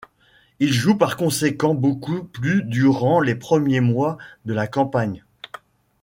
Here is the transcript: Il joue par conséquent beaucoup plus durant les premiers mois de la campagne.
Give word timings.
Il 0.59 0.73
joue 0.73 0.97
par 0.97 1.15
conséquent 1.15 1.75
beaucoup 1.75 2.23
plus 2.23 2.63
durant 2.63 3.21
les 3.21 3.35
premiers 3.35 3.81
mois 3.81 4.17
de 4.45 4.53
la 4.55 4.65
campagne. 4.65 5.23